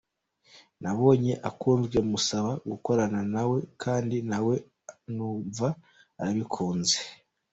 [0.81, 4.55] Nabonye akunzwe musaba gukorana na we kandi na we
[5.15, 5.67] numva
[6.19, 6.97] arabikunze.